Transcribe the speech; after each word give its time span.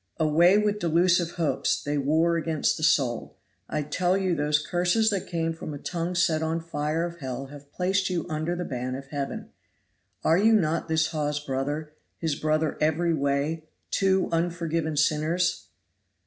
"Away 0.17 0.57
with 0.57 0.79
delusive 0.79 1.33
hopes, 1.33 1.79
they 1.79 1.99
war 1.99 2.35
against 2.35 2.75
the 2.75 2.81
soul. 2.81 3.37
I 3.69 3.83
tell 3.83 4.17
you 4.17 4.33
those 4.33 4.57
curses 4.57 5.11
that 5.11 5.27
came 5.27 5.53
from 5.53 5.75
a 5.75 5.77
tongue 5.77 6.15
set 6.15 6.41
on 6.41 6.59
fire 6.59 7.05
of 7.05 7.19
hell 7.19 7.45
have 7.51 7.71
placed 7.71 8.09
you 8.09 8.25
under 8.27 8.55
the 8.55 8.65
ban 8.65 8.95
of 8.95 9.09
Heaven. 9.09 9.49
Are 10.23 10.39
you 10.39 10.53
not 10.53 10.87
this 10.87 11.11
Hawes's 11.11 11.43
brother, 11.45 11.93
his 12.17 12.33
brother 12.35 12.79
every 12.81 13.13
way 13.13 13.67
two 13.91 14.27
unforgiven 14.31 14.97
sinners?" 14.97 15.67